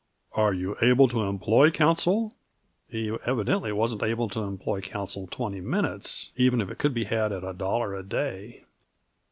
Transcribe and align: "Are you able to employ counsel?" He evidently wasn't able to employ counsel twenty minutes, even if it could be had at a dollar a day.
"Are 0.31 0.51
you 0.51 0.77
able 0.81 1.07
to 1.09 1.21
employ 1.25 1.69
counsel?" 1.69 2.33
He 2.89 3.15
evidently 3.23 3.71
wasn't 3.71 4.01
able 4.01 4.29
to 4.29 4.39
employ 4.39 4.81
counsel 4.81 5.27
twenty 5.29 5.61
minutes, 5.61 6.31
even 6.35 6.59
if 6.59 6.71
it 6.71 6.79
could 6.79 6.95
be 6.95 7.03
had 7.03 7.31
at 7.31 7.43
a 7.43 7.53
dollar 7.53 7.93
a 7.93 8.01
day. 8.01 8.63